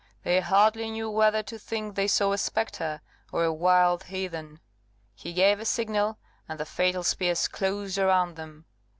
They 0.23 0.39
hardly 0.39 0.89
knew 0.89 1.11
whether 1.11 1.43
to 1.43 1.59
think 1.59 1.93
they 1.93 2.07
saw 2.07 2.31
a 2.31 2.37
spectre, 2.39 3.01
or 3.31 3.43
a 3.43 3.53
wild 3.53 4.05
heathen; 4.05 4.59
he 5.13 5.31
gave 5.31 5.59
a 5.59 5.63
signal, 5.65 6.17
and 6.49 6.59
the 6.59 6.65
fatal 6.65 7.03
spears 7.03 7.47
closed 7.47 7.99
around 7.99 8.35
them. 8.35 8.65